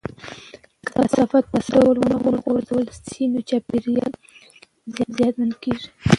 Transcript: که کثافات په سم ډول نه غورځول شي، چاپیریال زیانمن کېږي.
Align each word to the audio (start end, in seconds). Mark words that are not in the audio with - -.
که 0.83 0.89
کثافات 0.97 1.45
په 1.51 1.59
سم 1.67 1.77
ډول 1.95 2.09
نه 2.35 2.39
غورځول 2.45 2.85
شي، 3.09 3.25
چاپیریال 3.49 4.11
زیانمن 5.15 5.51
کېږي. 5.63 5.87